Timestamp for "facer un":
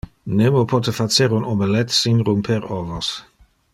0.99-1.45